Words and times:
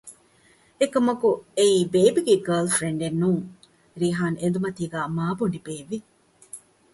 އެކަމަކު 0.79 1.29
އެއީ 1.57 1.79
ބޭބެގެ 1.93 2.35
ގާރލް 2.45 2.73
ފްރެންޑެއް 2.75 3.19
ނޫން 3.21 3.43
ރީޙާން 3.99 4.37
އެނދުމަތީގައި 4.41 5.09
މާބޮނޑި 5.17 5.59
ބޭއްވި 5.65 5.97